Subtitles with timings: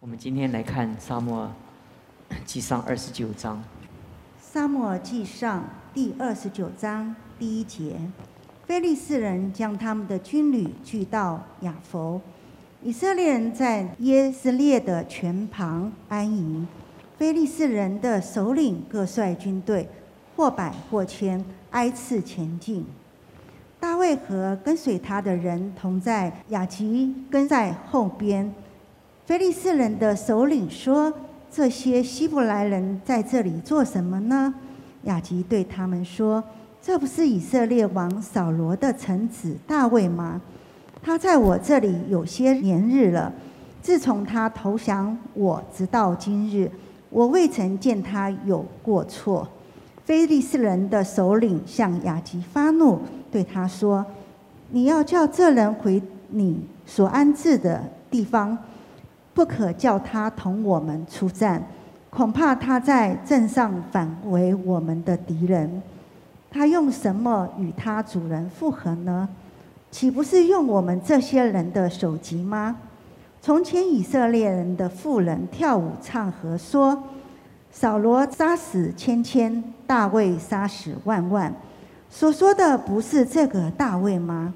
[0.00, 1.50] 我们今天来看 《沙漠
[2.44, 3.56] 记上》二十九章。
[4.40, 5.60] 《沙漠记上》
[5.92, 7.96] 第二十九章第一节：
[8.64, 12.20] 非利士人将他们的军旅聚到雅弗，
[12.80, 16.68] 以色列人在耶斯列的泉旁安营。
[17.16, 19.88] 非利士人的首领各率军队，
[20.36, 22.86] 或百或千，挨次前进。
[23.80, 28.54] 大卫和跟随他的人同在雅吉，跟在后边。
[29.28, 31.12] 菲利士人的首领说
[31.52, 34.54] ：“这些希伯来人在这里做什么呢？”
[35.04, 36.42] 雅吉对他们说
[36.80, 40.40] ：“这不是以色列王扫罗的臣子大卫吗？
[41.02, 43.30] 他在我这里有些年日了。
[43.82, 46.70] 自从他投降我，直到今日，
[47.10, 49.46] 我未曾见他有过错。”
[50.06, 52.98] 菲利士人的首领向雅吉发怒，
[53.30, 54.06] 对他说
[54.72, 58.56] ：“你要叫这人回你所安置的地方。”
[59.34, 61.62] 不可叫他同我们出战，
[62.10, 65.82] 恐怕他在镇上反为我们的敌人。
[66.50, 69.28] 他用什么与他主人复合呢？
[69.90, 72.76] 岂不是用我们这些人的首级吗？
[73.40, 77.04] 从前以色列人的妇人跳舞唱和说
[77.70, 81.54] ：“扫罗杀死千千，大卫杀死万万。”
[82.10, 84.52] 所说的不是这个大卫吗？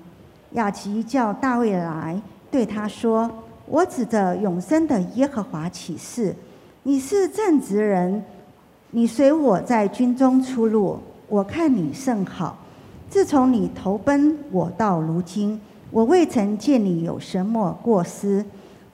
[0.53, 3.31] 雅琪叫大卫来，对他说。
[3.67, 6.35] 我指着永生的耶和华起誓，
[6.83, 8.25] 你是正直人，
[8.91, 12.59] 你随我在军中出入，我看你甚好。
[13.09, 18.45] 自从你投奔我到如今，我未曾见你有什么过失，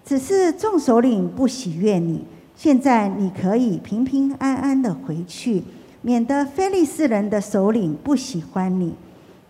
[0.05, 2.25] 只是众首领不喜悦你。
[2.57, 5.63] 现在你可以平平安安的回去，
[6.03, 8.95] 免得非利士人的首领不喜欢你。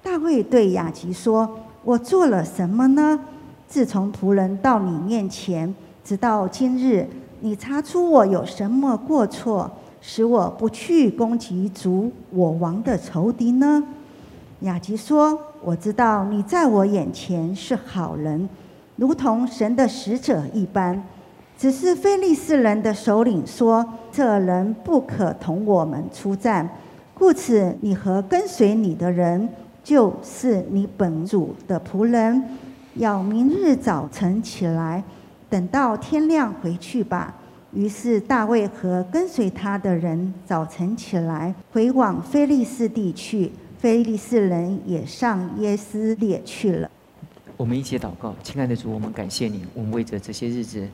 [0.02, 3.18] 大卫对雅吉说：“我做了什么呢？”
[3.68, 7.06] 自从仆人到你面前，直到今日，
[7.40, 13.84] 你查出我有什么过错，使我不去攻击主我王的仇敌呢？
[14.60, 18.48] 雅吉说：“我知道你在我眼前是好人，
[18.96, 21.04] 如同神的使者一般。
[21.58, 26.66] 只是非利士人的首领说，这人不可同我们出战，
[27.12, 29.46] 故此你和跟随你的人，
[29.84, 32.42] 就是你本主的仆人。”
[32.98, 35.04] 要明日早晨起来，
[35.48, 37.32] 等到天亮回去吧。
[37.72, 43.52] 于是大卫和跟随他的人早晨起来，回往菲利士地去。
[43.78, 46.90] 菲利士人也上耶斯列去了。
[47.56, 50.84] 我们一起祷告，亲爱的主，我们感谢你，我们为着这些日子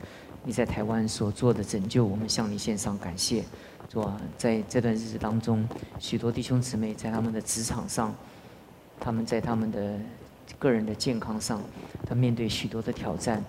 [0.43, 3.43] 你在台湾所做的拯救，我们向你献上感谢。
[3.89, 5.67] 主，在这段日子当中，
[5.97, 8.13] 许多弟兄姊妹在他们的职场上，
[8.99, 9.97] 他们在他们的。
[10.57, 11.61] 个人的健康上，
[12.07, 13.43] 他面对许多的挑战。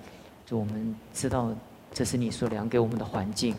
[0.44, 1.52] 就我们知道，
[1.92, 3.54] 这是你所量给我们的环境。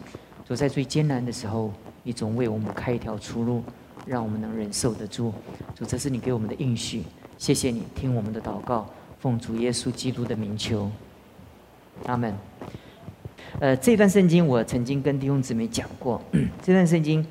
[0.47, 1.71] 就在最艰难的时候，
[2.03, 3.61] 你总为我们开一条出路，
[4.05, 5.33] 让我们能忍受得住。
[5.75, 7.03] 主，这是你给我们的应许。
[7.37, 8.89] 谢谢你听我们的祷告，
[9.19, 10.89] 奉主耶稣基督的名求。
[12.05, 12.33] 阿门。
[13.59, 16.21] 呃，这段圣经我曾经跟弟兄姊妹讲过。
[16.63, 17.25] 这段圣经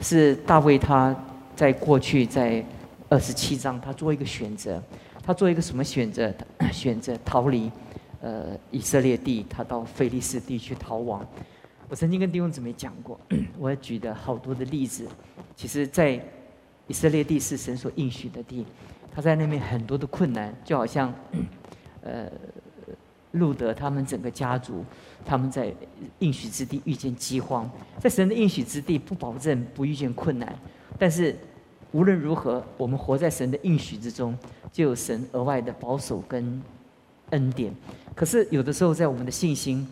[0.00, 1.16] 是大卫他
[1.56, 2.64] 在过去在
[3.08, 4.82] 二十七章，他做一个选择。
[5.28, 6.32] 他做一个什么选择？
[6.72, 7.70] 选择逃离，
[8.22, 11.22] 呃，以色列地，他到菲利斯地去逃亡。
[11.86, 13.20] 我曾经跟弟兄姊妹讲过，
[13.58, 15.06] 我举的好多的例子。
[15.54, 16.18] 其实，在
[16.86, 18.64] 以色列地是神所应许的地，
[19.14, 21.12] 他在那边很多的困难，就好像，
[22.00, 22.32] 呃，
[23.32, 24.82] 路德他们整个家族，
[25.26, 25.70] 他们在
[26.20, 30.58] 应许之地遇见饥荒，在神的应许之地不保证不遇见困难，
[30.98, 31.36] 但是。
[31.92, 34.36] 无论如何，我们活在神的应许之中，
[34.70, 36.62] 就有神额外的保守跟
[37.30, 37.74] 恩典。
[38.14, 39.86] 可是有的时候，在我们的信心，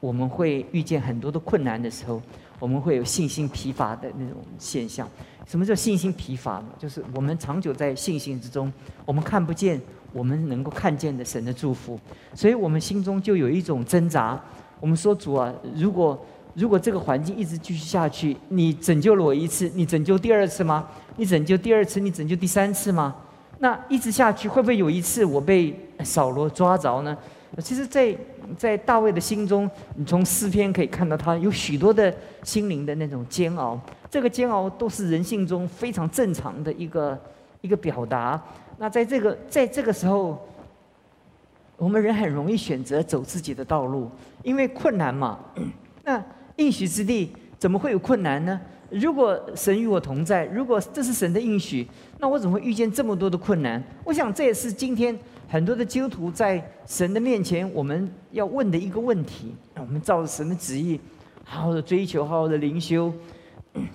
[0.00, 2.20] 我们会遇见很多的困难的时候，
[2.58, 5.08] 我们会有信心疲乏的那种现象。
[5.46, 6.66] 什么叫信心疲乏呢？
[6.78, 8.72] 就是我们长久在信心之中，
[9.06, 9.80] 我们看不见
[10.12, 11.98] 我们能够看见的神的祝福，
[12.34, 14.38] 所以我们心中就有一种挣扎。
[14.80, 16.20] 我们说主啊，如果
[16.54, 20.86] 如果这个环境一直继续下去，你拯救了我一次，你拯救第二次吗？
[21.16, 23.14] 你拯救第二次，你拯救第三次吗？
[23.58, 27.16] 那一直下去，会不会有一次我被扫罗抓着呢？
[27.58, 28.16] 其实，在
[28.56, 32.12] 在大卫的心中，你从诗篇可以看到他有许多的
[32.42, 33.78] 心灵的那种煎熬。
[34.10, 37.18] 这个煎熬都是人性中非常正常的一个
[37.60, 38.42] 一个表达。
[38.78, 40.42] 那在这个在这个时候，
[41.76, 44.10] 我们人很容易选择走自己的道路，
[44.42, 45.38] 因为困难嘛。
[46.04, 46.22] 那
[46.56, 48.60] 应许之地怎么会有困难呢？
[48.90, 51.86] 如果神与我同在，如果这是神的应许，
[52.18, 53.82] 那我怎么会遇见这么多的困难？
[54.04, 55.18] 我想这也是今天
[55.48, 59.54] 很多的基督徒在神的面前我们要问的一个问题。
[59.76, 61.00] 我们照着神的旨意，
[61.42, 63.10] 好好的追求，好好的灵修。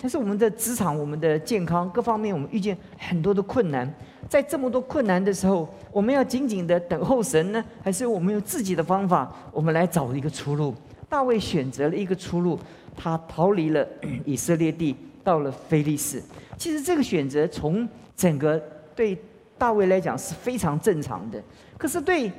[0.00, 3.88] 但是我们的职场、我们的健康各方面，我们遇见很多的困难。
[4.28, 10.74] 在这么多困难的时候，我们要紧紧的等候神呢，还是我们用自己的方法，我们来找一个出路？
[11.08, 12.58] 大卫选择了一个出路，
[12.96, 13.86] 他逃离了
[14.24, 14.94] 以色列地，
[15.24, 16.22] 到了菲利士。
[16.56, 18.60] 其实这个选择从整个
[18.94, 19.16] 对
[19.56, 21.42] 大卫来讲是非常正常的，
[21.76, 22.30] 可是对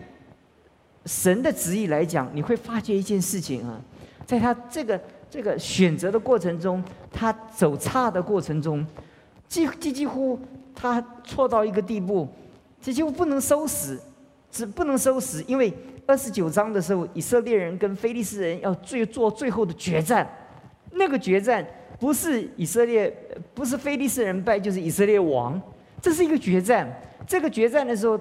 [1.05, 3.81] 神的旨意来讲，你会发觉一件事情啊，
[4.25, 4.99] 在他这个。
[5.31, 8.83] 这个选择的过程中，他走差的过程中，
[9.47, 10.39] 几几几乎
[10.73, 12.27] 他错到一个地步，
[12.81, 13.95] 这几乎不能收拾，
[14.51, 15.73] 只不能收拾，因为
[16.05, 20.27] 二十九章的时候，以色列人跟非利士人要最做最后的决战，
[20.91, 21.65] 那个决战
[21.99, 23.13] 不是以色列，
[23.53, 25.61] 不是非利士人败，就是以色列亡，
[26.01, 26.87] 这是一个决战。
[27.27, 28.19] 这个决战的时候，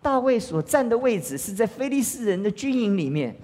[0.00, 3.34] 大卫所站的位置是在非利士人的军营里面，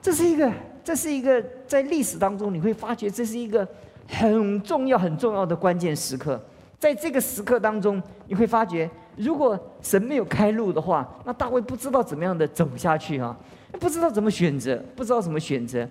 [0.00, 0.52] 这是一个。
[0.84, 3.66] 这是一个在历史当中，你会发觉这是一个
[4.06, 6.38] 很重要、很重要的关键时刻。
[6.84, 13.34] 在这个时刻当中，你会发觉，如果神没有开路的话，那大卫不知道怎么样的走下去啊，
[13.80, 15.88] 不知道怎么选择，不知道怎么选择。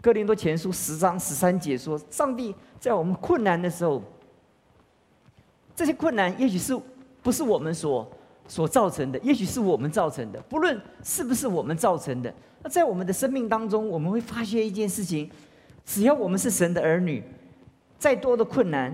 [0.00, 4.02] 哥林多前书十章十三节说：“上帝在我们困难的时候，
[5.76, 6.76] 这些困难也许是
[7.22, 8.10] 不是我们所
[8.48, 12.34] 所造成的，也许是我们造成的，不论是不是我们造成的。”
[12.64, 15.30] 那在我们的生命当中，我们会发现一件事情：
[15.86, 17.22] 只要我们是神的儿女，
[17.96, 18.92] 再多的困难，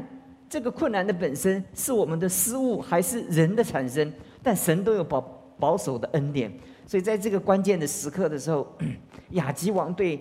[0.48, 4.10] 这个困难的本身是我们的失误还是人的产生，
[4.42, 5.20] 但神都有保
[5.58, 6.50] 保守的恩典。
[6.86, 8.66] 所以在这个关键的时刻的时候，
[9.32, 10.18] 亚吉王对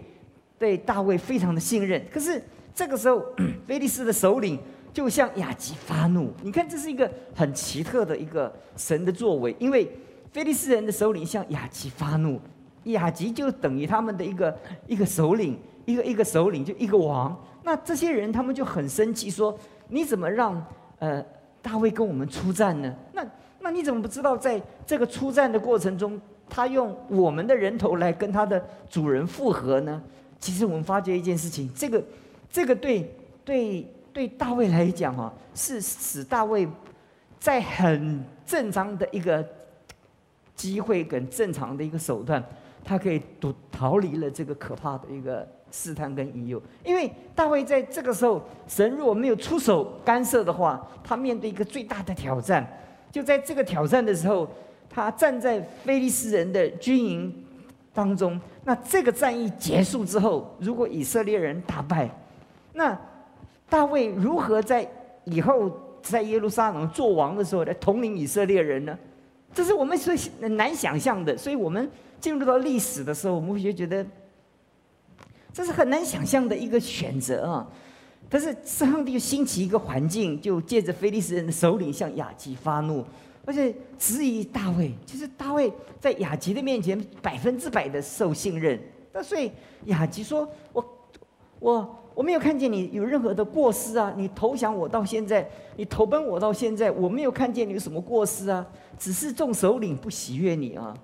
[0.59, 2.03] 对大卫非常的信任。
[2.11, 2.41] 可是
[2.75, 3.23] 这个时候，
[3.65, 4.59] 菲利斯的首领
[4.93, 6.33] 就向亚吉发怒。
[6.41, 9.89] 你看，这是一个很奇特的一个神的作为，因为
[10.33, 12.39] 菲利斯人的首领向亚吉发怒。
[12.83, 14.57] 雅吉就等于他们的一个
[14.87, 17.37] 一个首领，一个一个首领就一个王。
[17.63, 19.57] 那这些人他们就很生气，说
[19.89, 20.65] ：“你怎么让
[20.99, 21.23] 呃
[21.61, 22.93] 大卫跟我们出战呢？
[23.13, 23.25] 那
[23.59, 26.19] 那你怎么不知道在这个出战的过程中，
[26.49, 30.01] 他用我们的人头来跟他的主人复合呢？”
[30.39, 32.03] 其实我们发觉一件事情，这个
[32.49, 33.11] 这个对
[33.43, 36.67] 对对大卫来讲啊，是使大卫
[37.39, 39.43] 在很正常的一个
[40.55, 42.43] 机会跟正常的一个手段。
[42.83, 52.65] 他可以躲逃离了这个可怕的一个试探跟引诱，因为大卫在这个时候，神如果没有出手干涉的话，他面对一个最大的挑战。
[53.11, 54.47] 就在这个挑战的时候，
[54.89, 57.45] 他站在菲利斯人的军营
[57.93, 58.39] 当中。
[58.63, 62.09] 那这个战役结束之后，如果以色列人打败，
[62.73, 62.97] 那
[63.69, 64.89] 大卫如何在
[65.25, 65.71] 以后
[66.01, 68.97] 在耶路撒冷做王的时候来统领以色列人呢？
[69.53, 70.13] 这是我们所
[70.49, 71.37] 难想象的。
[71.37, 71.89] 所以我们。
[72.19, 74.03] 进入到历史的时候，我们会觉得
[75.57, 77.67] 这是很难想象的一个选择啊！
[78.29, 83.03] 但是上帝兴起一个环境，就借着菲利斯人的首领向雅吉发怒，
[83.43, 84.93] 而且质疑大卫。
[85.03, 88.79] 其实大卫在雅吉的面前百分之百的受信任。
[89.11, 89.51] 那所以
[89.85, 90.85] 雅吉说：“我
[91.57, 94.13] 我我没有看见你有任何的过失啊！
[94.15, 98.63] 你投降我到现在，你投奔我到现在，我没有看见你有什么过失啊！
[98.99, 100.95] 只是众首领不喜悦你啊！”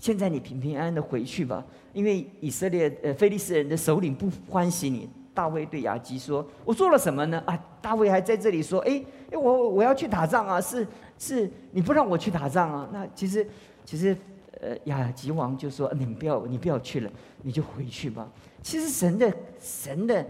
[0.00, 5.08] 现在你平平安安的回去吧，因为以色列呃菲利斯人的首领不欢喜你。
[5.32, 10.86] 大卫对雅基说：“我做了什么呢？”啊，大卫还在这里说：“哎，哎，我我要去打仗啊，是
[11.18, 12.88] 是，你不让我去打仗啊？
[12.92, 13.46] 那其实
[13.84, 14.14] 其实
[14.60, 17.10] 呃雅吉王就说：你不要你不要去了，
[17.42, 18.28] 你就回去吧。
[18.60, 20.26] 其实神的神的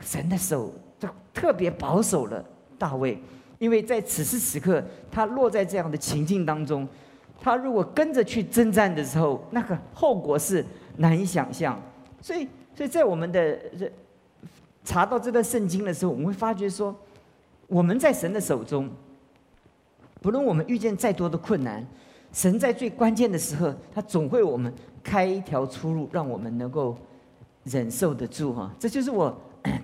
[0.00, 2.44] 神的手就特别保守了
[2.76, 3.18] 大卫，
[3.58, 6.86] 因为在此时此刻他落在这样的情境当中。”
[7.40, 10.64] 他如果跟着去征战的时候，那个后果是
[10.96, 11.80] 难以想象。
[12.20, 13.58] 所以，所以在我们的
[14.84, 16.94] 查到这段圣经的时候，我们会发觉说，
[17.66, 18.90] 我们在神的手中，
[20.20, 21.86] 不论我们遇见再多的困难，
[22.32, 26.96] 神在最关键的时候，他总会我们开一条出路，让我们能够
[27.64, 28.70] 忍受得住哈。
[28.78, 29.34] 这就是我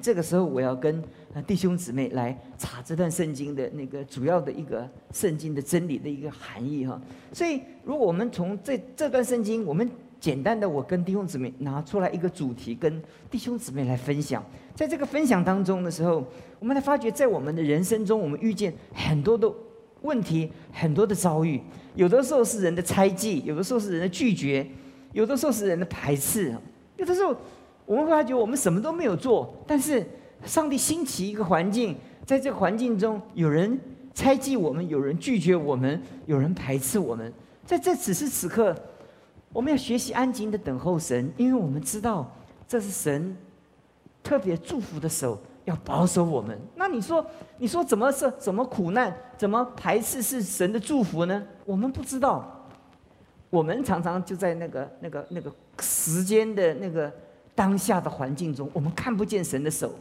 [0.00, 1.02] 这个时候我要跟。
[1.47, 6.99] 弟兄姊妹来查这段圣经的那个主要的一个圣经的真理的一个含义哈，
[7.30, 9.87] 所以如果我们从这这段圣经，我们
[10.18, 14.42] 简单的我跟弟兄姊妹拿出来一个主题，跟弟兄姊妹来分享，
[14.75, 16.26] 在这个分享当中的时候，
[16.59, 19.52] 我们来发觉在我们的人生中，我们遇见很多的
[20.00, 21.61] 问题，很多的遭遇，
[21.97, 24.66] 有的时候是人的猜忌，有的时候是人的拒绝，
[25.12, 26.54] 有的时候是人的排斥，
[26.97, 27.37] 有的时候
[27.86, 30.06] 我们会发觉我们什么都没有做，但是。
[30.44, 33.80] 上帝兴起一个环境，在这个环境中，有人
[34.12, 37.32] 猜忌我们，有人拒绝我们，有人排斥我们。
[37.64, 38.76] 在这此时此刻，
[39.50, 42.30] 我们要学习安静的等候神，因为我们知道
[42.68, 43.34] 这是神
[44.22, 46.56] 特别祝福的手，要保守我们。
[46.76, 47.24] 那你说，
[47.56, 51.42] 你说怎么是怎么苦难，怎么排斥是神的祝福呢？
[51.64, 52.52] 我们不知道。
[53.48, 55.50] 我们常常就在那个、那个、那个
[55.80, 57.10] 时间的那个
[57.56, 59.92] 当下的环境中，我们看不见神的手，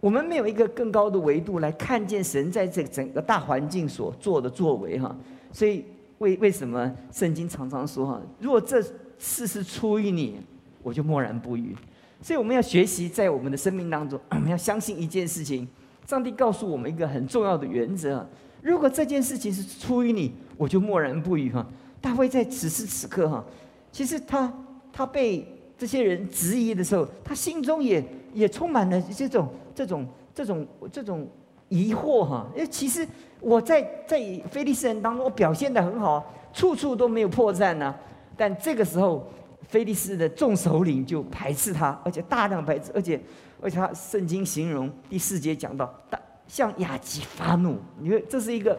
[0.00, 5.16] 我们没有一个更高的维度来看见神在这整个大环境所做的作为哈。
[5.52, 5.84] 所以
[6.18, 8.82] 为为什么圣经常常说哈，如果这
[9.18, 10.40] 事是出于你，
[10.82, 11.74] 我就默然不语。
[12.20, 15.68] 所以我们要学习在我们的生命当中， 我们要相信一件事情，
[16.06, 18.26] 上帝告诉我们一个很重要的原则：
[18.62, 21.64] 如果这件事情是出于你，我就默然不语哈。
[22.00, 23.44] 大卫在此时此刻哈，
[23.92, 24.52] 其实他
[24.92, 25.46] 他被
[25.84, 31.28] 这些人质疑的时候，他心中也也充满了这种这种这种这种
[31.68, 32.46] 疑惑哈。
[32.54, 33.06] 因为其实
[33.38, 34.18] 我在在
[34.50, 36.24] 菲利斯人当中，我表现的很好，
[36.54, 37.94] 处处都没有破绽呢。
[38.34, 39.28] 但这个时候，
[39.68, 43.20] 菲利斯的众首领就排斥他，而且大量排斥，而且
[43.60, 48.74] 而且他圣经形容第四节讲到，大向亚吉发怒，因为这是一个。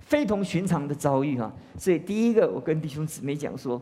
[0.00, 3.80] 非同寻常的遭遇哈，所以第一个，我跟弟兄姊妹讲说，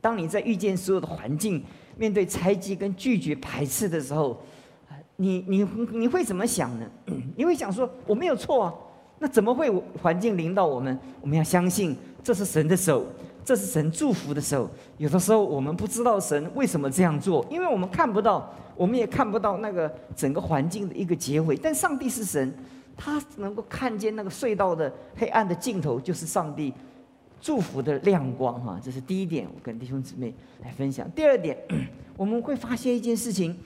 [0.00, 1.62] 当你在遇见所有的环境，
[1.96, 4.40] 面对猜忌跟拒绝排斥的时候，
[5.16, 6.86] 你你你会怎么想呢？
[7.36, 8.74] 你会想说我没有错啊，
[9.18, 9.70] 那怎么会
[10.02, 10.98] 环境临到我们？
[11.20, 13.06] 我们要相信这是神的手，
[13.44, 14.68] 这是神祝福的手。
[14.98, 21.56] 有的时候我们不知道神为什么这样做，因为我们看不到，我们也看不到那个整个环境的一个结尾。
[21.56, 22.52] 但上帝是神。
[23.02, 26.70] 他能够看见那个隧道的黑暗的尽头，就是上帝
[27.40, 28.78] 祝福的亮光哈。
[28.82, 31.10] 这是第一点，我跟弟兄姊妹来分享。
[31.12, 31.56] 第二点，
[32.16, 33.56] 我们会发现一件事情：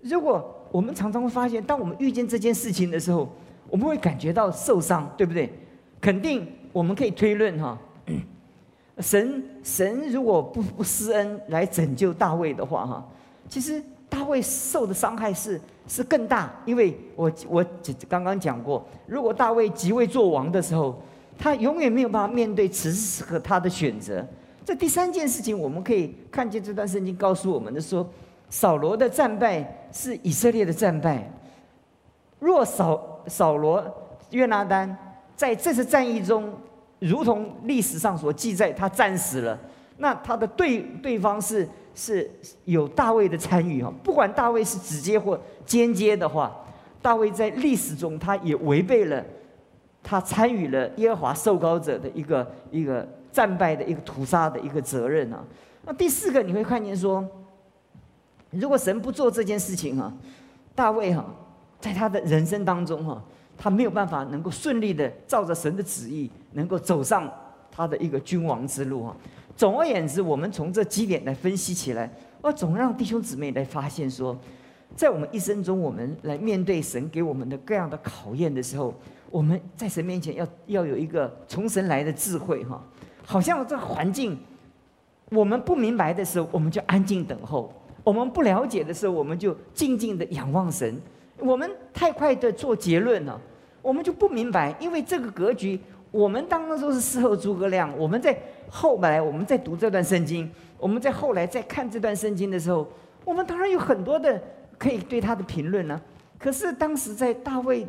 [0.00, 3.28] 如果我们常常会发现，当我们遇见这件事情的时候，
[3.68, 5.52] 我们会感觉到受伤，对不对？
[6.00, 7.78] 肯定我们可以推论哈。
[8.98, 13.08] 神神如果不不施恩来拯救大卫的话哈，
[13.48, 13.82] 其实。
[14.10, 17.64] 大卫受的伤害是是更大，因为我我
[18.08, 21.00] 刚刚讲过，如果大卫即位做王的时候，
[21.40, 24.24] 他永远没有办法面对此时此刻他的选择。
[24.64, 28.08] 这第三件事情，我们可以看见这段圣经告诉我们的说，
[28.50, 31.28] 扫罗的战败是以色列的战败。
[32.38, 33.82] 若扫扫罗
[34.30, 34.96] 约拿丹
[35.34, 36.52] 在这次战役中，
[36.98, 39.58] 如同历史上所记载，他战死了，
[39.96, 41.66] 那他的对对方是。
[41.92, 42.30] 是
[42.64, 46.56] 有大卫的参与哈，不管大卫是直接或间接的话，
[47.02, 49.22] 大卫在历史中他也违背了
[50.02, 55.44] 他参与了耶和华受膏者的一个一个战败的一个屠杀的一个责任啊。
[55.84, 57.26] 那第四个你会看见说，
[58.50, 60.12] 如果神不做这件事情哈，
[60.74, 61.24] 大卫哈
[61.80, 63.22] 在他的人生当中哈，
[63.56, 67.30] 他没有办法能够顺利的照着神的旨意能够走上
[67.70, 69.16] 他的一个君王之路哈。
[69.56, 74.36] 总而言之，我们从这几点来分析起来，我总让弟兄姊妹来发现说，
[74.96, 78.94] 在我们一生中，我们来面对神给我们的各样的考验的时候，
[79.30, 82.82] 我们在神面前要要有一个从神来的智慧哈。
[83.24, 84.38] 好像这环境
[85.30, 87.72] 我们不明白的时候，我们就安静等候；
[88.02, 91.00] 我们不了解的时候，我们就静静的仰望神。
[91.38, 93.40] 我们太快的做结论了，
[93.80, 95.80] 我们就不明白，因为这个格局。
[96.12, 97.96] 我们当都是事后诸葛亮。
[97.96, 98.36] 我们在
[98.68, 102.84] 后来，我们在读这段圣经，我们在后来在看这段圣经的时候，
[103.24, 104.42] 我们当然有很多的
[104.76, 106.00] 可以对他的评论呢。
[106.36, 107.86] 可是当时在大卫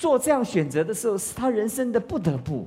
[0.00, 2.66] 做这样选择的时候，是他人生的不得不。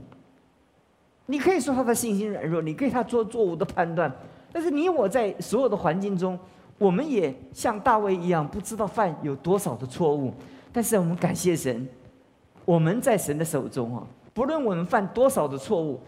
[1.26, 4.14] 你可以说他的信心软弱，你可以他做错误的判断，
[4.52, 6.38] 但是你我在所有的环境中，
[6.78, 10.32] 我们也像大卫一样，不知道犯有多少的错误。
[10.72, 11.90] 但是我们感谢神，
[12.66, 14.06] 我们在神的手中啊。
[14.32, 16.00] 不论我们犯多少的错误，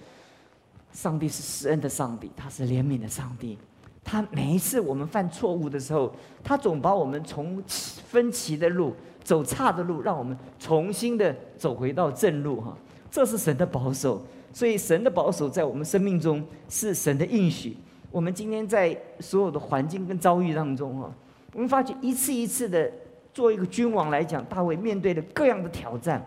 [0.92, 3.58] 上帝是施恩的上帝，他是怜悯的上帝。
[4.04, 6.14] 他每一次我们犯错误的时候，
[6.44, 7.60] 他总把我们从
[8.08, 8.94] 分歧的路、
[9.26, 12.62] 走差的路，让我们重新的走回到正路。
[12.62, 12.78] 哈，
[13.12, 14.22] 这是神的保守。
[14.54, 17.76] 所以神的保守在我们生命中是神的应许。
[18.10, 21.12] 我们今天在所有的环境跟遭遇当中，哈，
[21.52, 22.90] 我们发觉一次一次的
[23.34, 26.26] 做一个君王来讲，大卫面对的各样的挑战，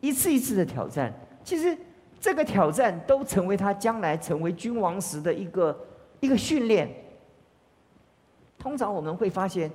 [0.00, 1.14] 一次一次的挑战。
[1.44, 1.78] 其实
[2.18, 5.78] 这个挑战都成为他将来成为君王时的一个
[6.18, 6.90] 一个训练。
[8.58, 9.70] 通常我们会发现，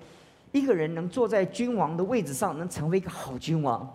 [0.53, 3.85] 一个人能坐在君王的位置上，能成为一个好君王，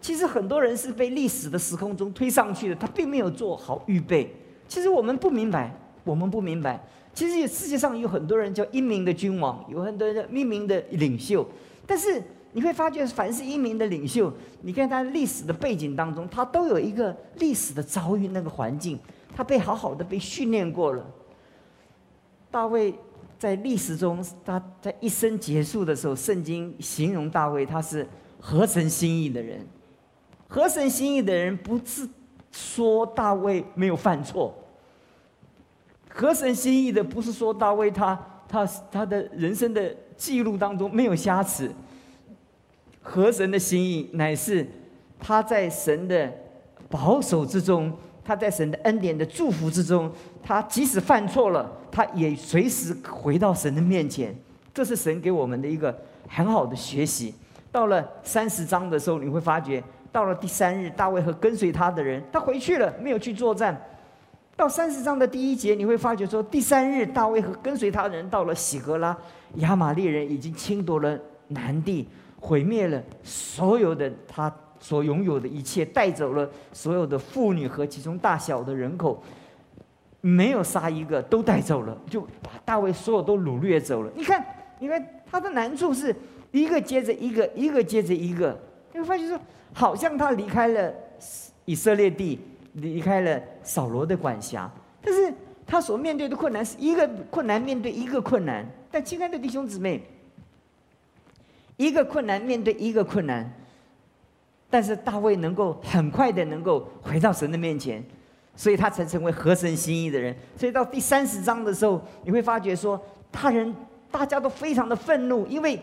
[0.00, 4.32] 其实很多人是被历史的时空中推上去的，他并没有做好预备。
[4.68, 6.80] 其实我们不明白，我们不明白，
[7.14, 11.46] 其实世界上有很多人叫英明的君王，有很多人英明的领袖，
[11.86, 18.98] 但是你会发觉，凡是英明的领袖，你看他历史的背景当中，他都有一个历史的遭遇，那个环境，
[19.34, 21.06] 他被好好的被训练过了。
[22.50, 22.94] 大卫
[23.42, 28.06] 在历史中，他在一生结束的时候，圣经形容大卫他是
[28.38, 29.66] 合神心意的人。
[30.46, 32.08] 合神心意的人，不是
[32.52, 34.54] 说大卫没有犯错。
[36.08, 38.16] 合神心意的，不是说大卫他
[38.48, 41.68] 他他的人生的记录当中没有瑕疵。
[43.00, 44.64] 合神的心意，乃是
[45.18, 46.32] 他在神的
[46.88, 47.92] 保守之中，
[48.24, 50.10] 他在神的恩典的祝福之中，
[50.42, 54.34] 他即使犯错了，他也随时回到神的面前。
[54.72, 55.96] 这是神给我们的一个
[56.28, 57.34] 很好的学习。
[57.70, 59.82] 到了三十章的时候，你会发觉。
[60.12, 63.74] 到了第三日，大卫和跟随他的人，他回去了，没有去作战。
[64.54, 69.16] 到三十章的第一节，你会发觉说，第三日，大卫和跟随他的人到了喜格拉，
[69.56, 72.06] 亚玛利人已经侵夺了南地，
[72.38, 79.22] 毁灭了所有的他所拥有的一切，带走了所有的妇女和其中大小的人口，
[80.20, 84.12] 没有杀一个，都带走了，就把大卫所有都掳掠走了。
[84.14, 84.44] 你看，
[84.78, 86.14] 你看他的难处是
[86.50, 88.60] 一个接着一个，一个接着一个，
[88.92, 89.40] 你会发现说。
[89.74, 90.92] 好像他离开了
[91.64, 92.38] 以色列地，
[92.74, 94.70] 离开了扫罗的管辖，
[95.00, 95.32] 但是
[95.66, 98.70] 他所面对的困难是一个困难面对一个困难。
[98.90, 100.02] 但亲爱的弟兄姊妹，
[101.78, 103.50] 一个困难面对一个困难，
[104.72, 108.02] 但是大卫能够很快的能够回到神的面前，
[108.56, 110.34] 所以他才成为合神心意的人。
[110.56, 112.98] 所以到第三十章的时候，你会发觉说，
[113.30, 113.74] 他人
[114.10, 115.78] 大家都非常的愤怒，因为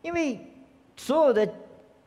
[0.00, 0.40] 因为
[0.96, 1.46] 所有的。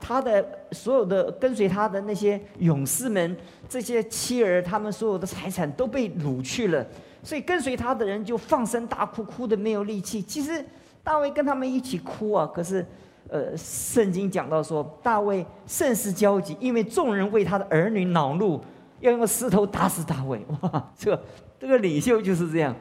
[0.03, 3.37] 他的所有的跟随他的那些勇士们，
[3.69, 6.83] 这些妻儿，他们所有的财产都被掳去了，
[7.21, 10.19] 所以跟随他的人就放声大哭，哭的没有力气。
[10.19, 10.65] 其实
[11.03, 12.83] 大卫跟他们一起哭啊，可是，
[13.31, 18.59] 呃，圣经讲到说，大卫甚是焦急，因为众人为他的儿女恼怒，
[18.99, 20.45] 要用石头打死大卫。
[20.59, 21.17] 哇，这
[21.57, 22.75] 这个领袖就是这样。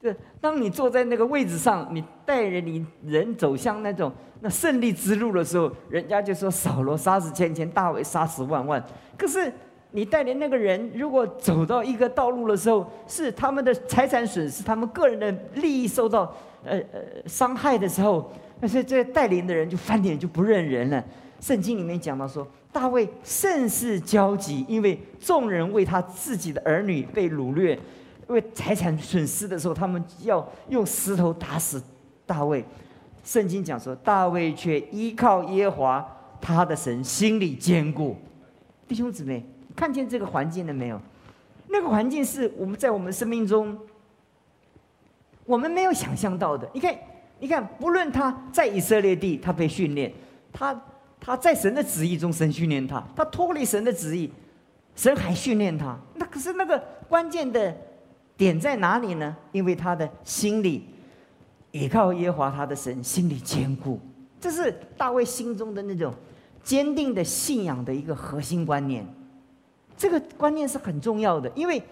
[0.00, 4.12] 这当你坐在那个位置上，你带着你人走向那种。
[4.40, 8.80] 那胜利之路的时候，人家就说扫罗杀死千千，大卫杀死万万。
[9.18, 9.52] 可是
[9.90, 16.32] 你带领那个人，如果走到一个道路的时候，是他们的财产损失，他们个人的利益受到
[16.64, 21.04] 呃呃伤害的时候，那些这带领的人就翻脸就不认人了。
[21.40, 27.78] 圣经里面讲到说，大卫甚是焦急，因为众人为他自己的儿女被掳掠，
[28.28, 31.82] 为财产损失的时候，他们要用石头打死
[32.24, 32.64] 大卫。
[33.22, 38.16] 圣经讲说，大卫却依靠耶和华他的神，心里坚固。
[38.88, 41.00] 弟兄姊妹，看见这个环境了没有？
[41.68, 43.76] 那个环境是我们在我们生命中，
[45.44, 46.66] 我们没有想象到的。
[46.72, 46.96] 你看，
[47.38, 50.10] 你看，不论他在以色列地，他被训练；
[50.52, 50.80] 他
[51.20, 54.30] 他在神的旨意中，神训练他；他脱离神的旨意，
[54.94, 55.98] 神还训练他。
[56.14, 57.76] 那可是那个关键的
[58.36, 59.36] 点在哪里呢？
[59.52, 60.88] 因为他的心里。
[61.72, 64.00] 倚靠耶和华他的神，心里坚固，
[64.40, 66.14] 这是大卫心中的那种
[66.62, 69.06] 坚定的信仰的一个核心观念。
[69.94, 71.82] 这个观念是很重要的，因为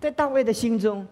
[0.00, 1.06] 在大卫的心中，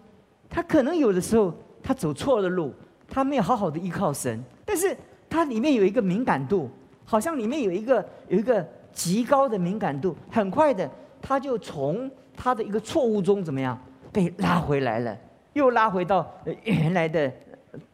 [0.49, 2.73] 他可能有的时候他走错了路，
[3.11, 4.97] 他没有好好的依靠神，但是
[5.29, 6.67] 他里面有一个敏感度，
[7.05, 10.89] 好像里面有一个有一个极高的敏感度，很快的
[11.21, 13.77] 他就从他的一个错误中怎么样
[14.11, 15.15] 被拉回来了，
[15.53, 16.25] 又拉回到
[16.63, 17.31] 原来的。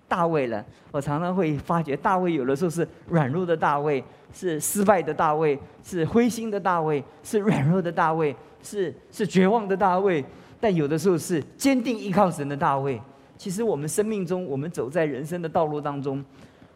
[0.10, 4.02] 大卫了，我常常会发觉，大卫有的时候是软弱的大卫，
[4.32, 10.24] 是失败的大卫，是灰心的大卫，是软弱的大卫，是是绝望的大卫。
[10.62, 13.02] 但有的时候是坚定依靠神的大卫。
[13.38, 16.24] 其实我们生命中，我们走在人生的道路当中，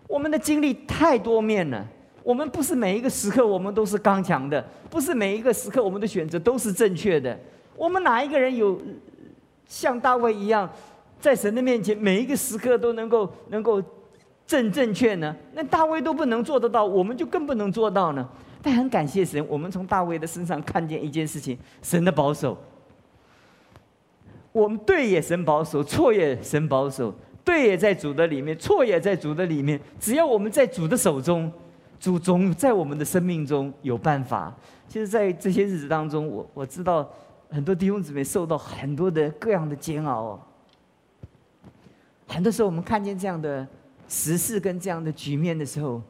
[0.08, 1.86] 我们的经历太多面了。
[2.24, 7.38] 我们不是每一个时刻我们都是刚强的，不是每一个时刻我们的选择都是正确的。
[7.76, 8.80] 我们哪一个人有
[9.65, 10.69] 像大卫一样？
[11.19, 13.82] 在神的面前，每一个时刻都能够能够
[14.45, 15.36] 正正确呢？
[15.54, 18.28] 那大卫都不能做得到，我们就更不能做到呢。
[18.62, 22.56] 但很感谢神，我们从大卫的身上看见一件事情：神的保守。
[24.52, 29.80] 我们对也神保守，错也神保守，对也在主的里面，错也在主的里面。
[30.00, 31.52] 只要我们在主的手中，
[32.00, 34.54] 主总在我们的生命中有办法。
[34.88, 37.10] 其实，在这些日子当中，我我知道
[37.50, 40.40] 很多弟兄姊妹受到很多的各样的煎熬。
[42.28, 43.66] 很多时候，我们看见这样的
[44.10, 46.02] 时事跟这样的局面的时候，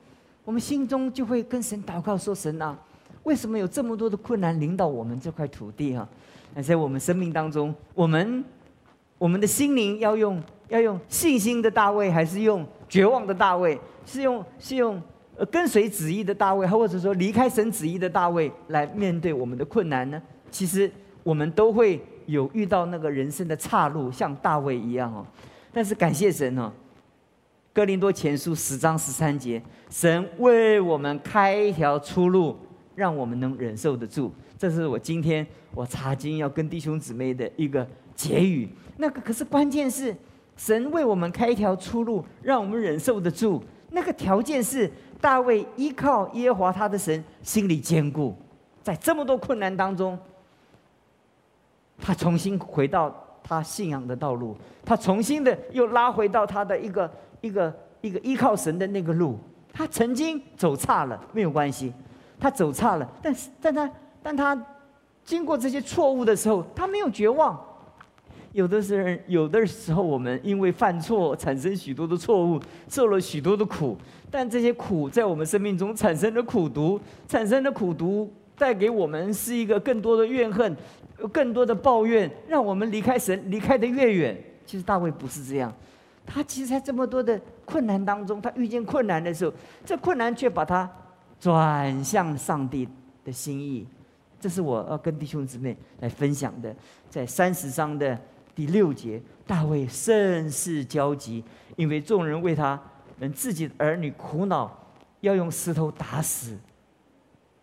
[0.43, 2.75] 我们心中就会跟神祷告说：“神啊，
[3.23, 6.09] 为什么有这么多的困难临到我们这块土地啊？
[6.53, 8.43] 那在我们生命当中，我们
[9.17, 13.79] 我们的心灵要用要用信心的大卫，还是用绝望的大卫？
[14.05, 15.01] 是用是用
[15.49, 20.21] 跟随旨意的大卫，或者说离开神旨意的大卫来面对我们的困难呢？
[20.49, 20.91] 其实
[21.23, 25.25] 我们都会有遇到那个人生的岔路，像大卫一样哦。
[25.71, 26.71] 但是感谢神哦，
[27.71, 32.57] 哥林多前书十章十三节，神为我们开一条出路，
[32.95, 34.31] 让我们能忍受得住。
[34.57, 38.69] 这是我今天我查经要跟弟兄姊妹的一个结语。
[38.97, 40.15] 那个可是关键是，
[40.55, 43.63] 神为我们开一条出路，让我们忍受得住。
[43.89, 48.35] 那个条件是大卫依靠耶和华他的神，心里坚固，
[48.81, 50.17] 在这么多困难当中，
[51.99, 59.37] 他重新回到他信仰的道路，他重新的又拉回到他的一个一个一个依靠神的那个路。
[59.73, 61.93] 他曾经走差了，没有关系，
[62.41, 63.89] 他走差了，但是但他。
[64.23, 64.55] 但他
[65.23, 67.59] 经过这些错误的时候，他没有绝望。
[68.51, 73.97] 有的时候有的时候，我们因为犯错产生许多的错误，受了许多的苦。
[74.29, 80.77] 但这些苦在我们生命中产生的苦毒，产生的苦毒带给我们是一个更多的怨恨，
[81.31, 84.39] 更多的抱怨，让我们离开神离开的越远。
[84.67, 85.73] 其实大卫不是这样，
[86.27, 89.51] 他其实在这么多的困难当中，他遇见困难的时候，
[89.83, 90.87] 这困难却把他
[91.41, 92.87] 转向上帝
[93.25, 93.85] 的心意。
[94.39, 96.73] 这是我要跟弟兄姊妹来分享的，
[97.09, 98.17] 在三十章的
[98.55, 101.43] 第六节，大卫甚是焦急，
[101.75, 102.79] 因为众人为他
[103.19, 104.71] 们自己的儿女苦恼，
[105.19, 106.57] 要用石头打死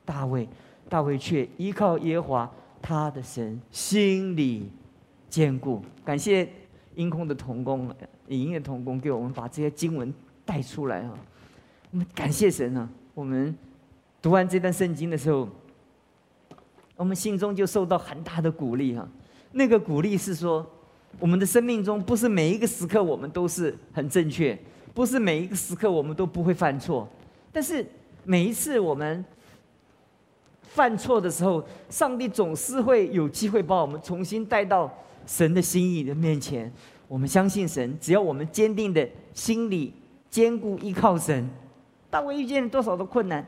[0.05, 0.47] 大卫。
[0.89, 4.73] 大卫却依靠耶和华他的神，心里
[5.29, 5.83] 坚固。
[6.03, 6.49] 感谢
[6.95, 7.95] 音空的童工、
[8.27, 10.13] 音的童工，给我们把这些经文
[10.47, 11.13] 带出来啊！
[11.91, 12.89] 我们感谢神啊！
[13.13, 13.55] 我们
[14.21, 15.49] 读完这段圣经的时候。
[16.97, 19.09] 我们心中就受到很大的鼓励哈，
[19.53, 20.69] 那个鼓励是说，
[21.21, 24.59] 我们的生命中不是每一个时刻我们都是很正确，
[24.93, 27.09] 不是每一个时刻我们都不会犯错，
[27.53, 27.87] 但是
[28.25, 29.25] 每一次我们
[30.65, 34.93] 犯错的时候，上帝总是会有机会把我们重新带到
[35.25, 36.73] 神的心意的面前。
[37.07, 39.95] 我们相信神，只要我们坚定的心里
[40.29, 41.49] 坚固依靠神，
[42.11, 43.47] 大卫遇见了多少的困难，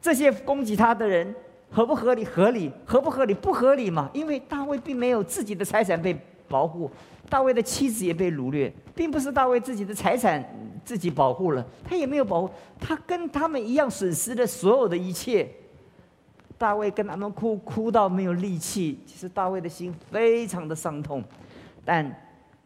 [0.00, 1.34] 这些攻击他的人。
[1.70, 2.24] 合不合理？
[2.24, 2.72] 合理？
[2.86, 3.34] 合不合理？
[3.34, 4.08] 不合理嘛？
[4.14, 6.90] 因为大卫并没有自己的财产被保护，
[7.28, 10.42] 大卫的妻子也被掳掠，并不是大卫自己的财产
[10.82, 15.46] 自己保护了，他也没有保护，他跟他们一样损失了所有的一切。
[16.56, 21.22] 大卫跟他们哭，哭到没有力气，其实大卫的心非常的伤痛，
[21.84, 22.10] 但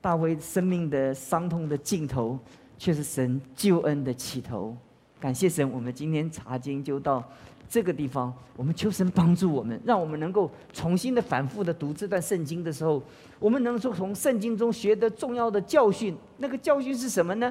[0.01, 2.39] 大卫生命的伤痛的尽头，
[2.79, 4.77] 却是神救恩的起头。
[5.23, 7.23] 感谢神，我们今天查经就到。
[7.69, 13.03] 这个地方，我们求神帮助我们，让我们能够重新的、反复的读这段圣经的时候，
[13.39, 16.15] 我们能够从圣经中学得重要的教训。
[16.37, 17.51] 那个教训是什么呢？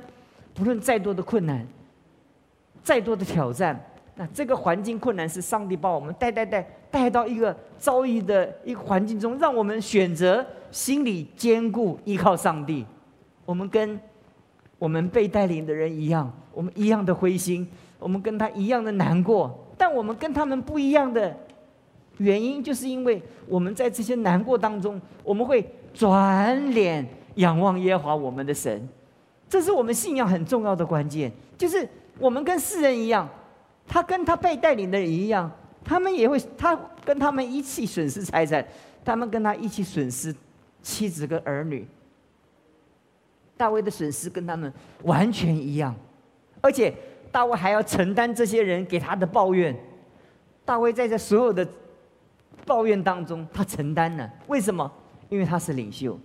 [0.54, 1.66] 不论再多的困难，
[2.84, 3.84] 再多的挑战，
[4.16, 12.86] 那这个环境困难是上帝把我们带带带带到一个遭遇的一个环境中，让我们选择心里坚固，依靠上帝。
[13.44, 14.00] 我们跟
[14.82, 19.56] 我们被带领的人一样，我们一样的灰心，我们跟他一样的难过。
[19.78, 21.38] 但我们跟他们不一样的
[22.18, 25.64] 原因，就是因为我们在这些难过当中，我们会
[25.94, 28.90] 转脸仰望耶和华我们的神，
[29.48, 31.32] 这是我们信仰很重要的关键。
[31.60, 33.30] 就是我们跟世人一样，
[33.88, 35.50] 他跟他被带领的人一样，
[35.84, 38.66] 他们也会，他跟他们一起损失财产，
[39.06, 40.36] 他们跟他一起损失
[40.82, 41.86] 妻子跟儿女。
[43.62, 44.72] 大卫的损失跟他们
[45.04, 45.96] 完全一样，
[46.62, 46.94] 而且。
[47.34, 49.74] 大卫还要承担这些人给他的抱怨。
[50.66, 51.66] 大卫在这所有的
[52.66, 54.30] 抱怨当中，他承担了。
[54.48, 54.92] 为什么？
[55.30, 56.20] 因为他是领袖，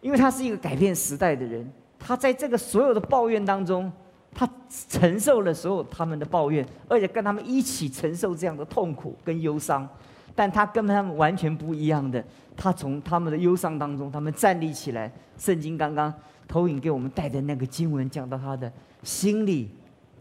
[0.00, 1.64] 因为他是一个改变时代的人。
[2.00, 3.92] 他在这个所有的抱怨当中，
[4.34, 4.48] 他
[4.88, 9.88] 承受了所有他们的抱怨，而且跟他们一起承受这样的痛苦跟忧伤。
[10.34, 12.24] 但他跟他们完全不一样的，
[12.56, 15.12] 他从他们的忧伤当中，他们站立起来。
[15.36, 16.12] 圣经刚刚
[16.46, 19.70] 投影给我们带的那个经文，讲到他的心里。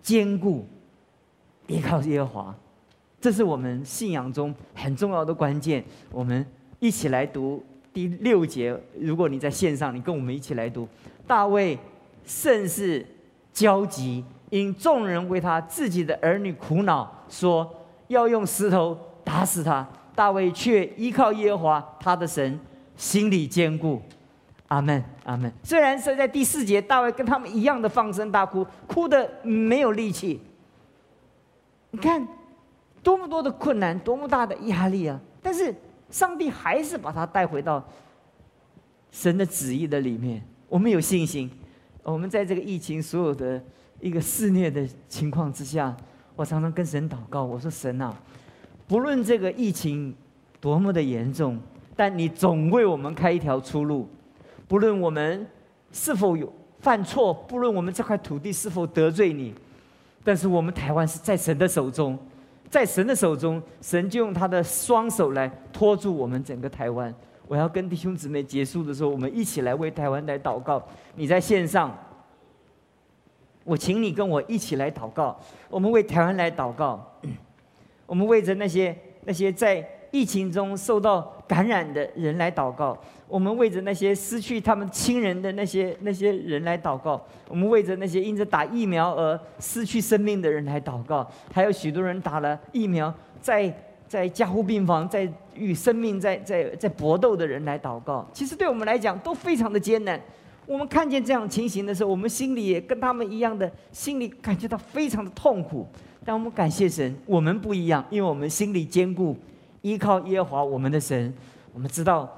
[0.03, 0.65] 坚固，
[1.67, 2.55] 依靠耶和华，
[3.19, 5.83] 这是我们信仰中很重要的关键。
[6.11, 6.43] 我们
[6.79, 8.75] 一起来读第六节。
[8.99, 10.87] 如果你在线上，你跟我们一起来读。
[11.27, 11.77] 大卫
[12.25, 13.05] 甚是
[13.53, 17.71] 焦急，因众人为他自己的儿女苦恼，说
[18.07, 19.87] 要用石头打死他。
[20.15, 22.59] 大卫却依靠耶和华他的神，
[22.95, 24.01] 心里坚固。
[24.67, 25.51] 阿门，阿门。
[25.63, 30.39] 虽然是在第四节，大卫跟他们一样的放声大哭，哭的没有力气。
[31.91, 32.25] 你看，
[33.03, 35.19] 多么多的困难，多么大的压力啊！
[35.41, 35.75] 但是
[36.09, 37.85] 上帝还是把他带回到
[39.11, 40.41] 神的旨意的里面。
[40.69, 41.51] 我们有信心，
[42.03, 43.61] 我们在这个疫情所有的
[43.99, 45.93] 一个肆虐的情况之下，
[46.33, 48.15] 我常常跟神祷告，我说神啊，
[48.91, 50.13] 不论这个疫情
[50.59, 51.57] 多么的严重，
[51.95, 54.05] 但你总为我们开一条出路。
[54.67, 55.47] 不论我们
[55.93, 59.55] 是否有犯错，不论我们这块土地是否得罪你，
[60.25, 62.19] 但是我们台湾是在神的手中，
[62.69, 67.15] 在神的手中，神就用他的双手来托住我们整个台湾。
[67.47, 70.85] 我要跟弟兄姊妹结束的时候，我们一起来为台湾来祷告。
[71.15, 71.97] 你在线上。
[73.63, 77.09] 我请你跟我一起来祷告，我们为台湾来祷告，
[78.11, 78.93] 我们为着那些
[79.23, 93.73] 那些在疫情中受到感染的人来祷告，我们为着那些失去他们亲人的那些那些人来祷告，我们为着那些因着打疫苗而失去生命的人来祷告，还有许多人打了疫苗在
[94.09, 98.27] 在加护病房在与生命在在在搏斗的人来祷告。
[98.33, 100.19] 其实对我们来讲都非常的艰难。
[100.67, 105.85] 我们看见这样情形的时候，我们心里也跟他们一样的，心里感觉到非常的痛苦。
[106.23, 109.35] 但我们感谢神，我们不一样，因为我们心里坚固，
[109.81, 111.33] 依靠耶和华我们的神。
[111.73, 112.29] 我们知道，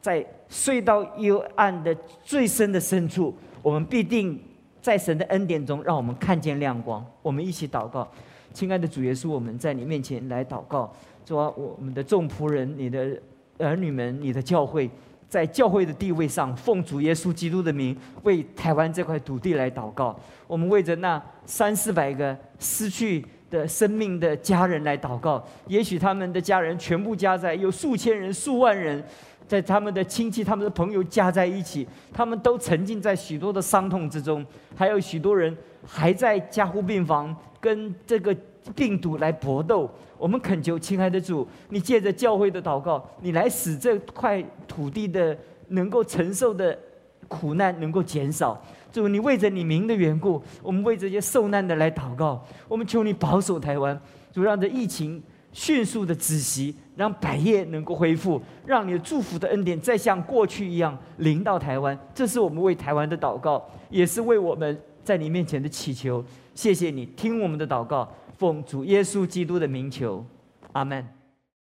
[0.00, 4.38] 在隧道幽暗的最深的深处，我们必定
[4.82, 7.04] 在神的恩典中，让我们看见亮光。
[7.22, 8.06] 我们一起祷告，
[8.52, 10.92] 亲爱的主耶稣，我们在你面前来祷告，
[11.24, 13.18] 说我们的众仆人、你的
[13.58, 14.90] 儿女们、你的教会。
[15.30, 20.18] 在教会的地位上，奉主耶稣基督的名，为台湾这块土地来祷告。
[20.48, 25.42] 我们为着那三四百个失去的生命的家人来祷告。
[25.68, 29.00] 也许他们的家人全部加在有数千人、数万人，
[29.46, 34.44] 在他们的亲戚、他们的朋友加在一起，他们都沉浸在许多的伤痛之中。
[34.74, 38.36] 还有许多人还在加护病房，跟这个
[38.74, 39.90] 病毒来搏斗。
[40.18, 45.36] 我们恳求亲爱的主，你借着教会的祷告，你来使这块土地的
[45.68, 46.78] 能够承受的
[47.26, 48.60] 苦难能够减少。
[48.92, 52.44] 主，你为着你名的缘故，我们为这些受难的来祷告。
[52.68, 53.98] 我们求你保守台湾，
[54.32, 61.98] 主让这疫情迅速的止息，让百业能够恢复，让你的祝福的恩典再像过去一样临到台湾。
[62.12, 66.22] 这是我们为台湾的祷告，也是为我们在你面前的祈求。
[66.54, 68.06] 谢谢你听我们的祷告。
[68.40, 70.24] 奉主耶稣基督的名求，
[70.72, 71.19] 阿门。